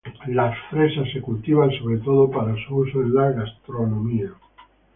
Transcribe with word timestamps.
Las 0.29 0.57
fresas 0.71 1.07
se 1.13 1.21
cultivan 1.21 1.69
sobre 1.77 1.99
todo 1.99 2.27
por 2.31 2.57
su 2.65 2.75
uso 2.75 3.03
en 3.03 3.13
la 3.13 3.29
gastronomía. 3.33 4.31